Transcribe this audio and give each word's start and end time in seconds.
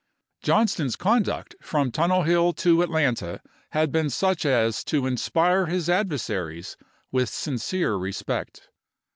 Johnston's 0.41 0.95
conduct 0.95 1.53
from 1.61 1.91
Tunnel 1.91 2.23
Hill 2.23 2.53
to 2.53 2.81
Atlanta 2.81 3.39
had 3.69 3.91
been 3.91 4.09
such 4.09 4.47
as 4.47 4.83
to 4.85 5.05
inspire 5.05 5.67
his 5.67 5.89
adversaries 5.91 6.75
with 7.11 7.29
sincere 7.29 7.93
respect. 7.97 8.69